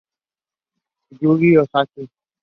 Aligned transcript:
Yuji 1.21 1.49
Ozaki 1.61 2.03